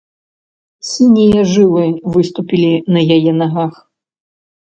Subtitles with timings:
[0.91, 1.83] Сінія жылы
[2.15, 3.73] выступілі на яе нагах.